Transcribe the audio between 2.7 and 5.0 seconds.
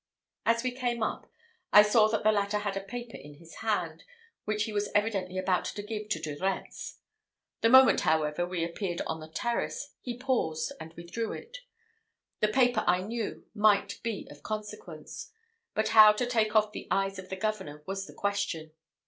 a paper in his hand, which he was